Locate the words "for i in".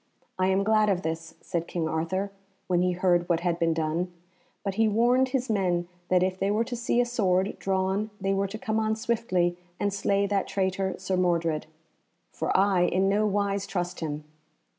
12.31-13.09